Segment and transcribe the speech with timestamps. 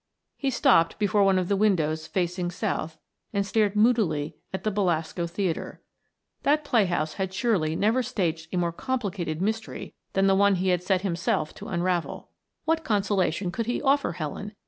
[0.35, 2.97] He stopped before one of the windows facing south
[3.33, 5.79] and stared moodily at the Belasco Theater.
[6.41, 10.81] That playhouse had surely never staged a more complicated mystery than the one he had
[10.81, 12.29] set himself to unravel.
[12.65, 14.53] What consolation could he offer Helen?